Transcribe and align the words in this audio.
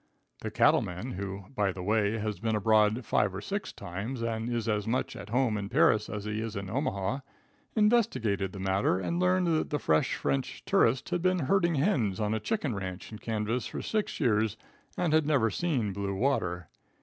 The 0.39 0.49
cattle 0.49 0.81
man, 0.81 1.11
who, 1.11 1.45
by 1.55 1.71
the 1.71 1.83
way, 1.83 2.17
has 2.17 2.39
been 2.39 2.55
abroad 2.55 3.05
five 3.05 3.35
or 3.35 3.39
six 3.39 3.71
times 3.71 4.23
and 4.23 4.49
is 4.51 4.67
as 4.67 4.87
much 4.87 5.15
at 5.15 5.29
home 5.29 5.59
in 5.59 5.69
Paris 5.69 6.09
as 6.09 6.25
he 6.25 6.41
is 6.41 6.55
in 6.55 6.71
Omaha, 6.71 7.19
investigated 7.75 8.51
the 8.51 8.59
matter, 8.59 8.99
and 8.99 9.19
learned 9.19 9.45
that 9.55 9.69
the 9.69 9.77
fresh 9.77 10.15
French 10.15 10.65
tourist 10.65 11.09
had 11.09 11.21
been 11.21 11.37
herding 11.37 11.75
hens 11.75 12.19
on 12.19 12.33
a 12.33 12.39
chicken 12.39 12.73
ranch 12.73 13.11
in 13.11 13.19
Kansas 13.19 13.67
for 13.67 13.83
six 13.83 14.19
years, 14.19 14.57
and 14.97 15.13
had 15.13 15.27
never 15.27 15.51
seen 15.51 15.93
blue 15.93 16.15
water. 16.15 16.67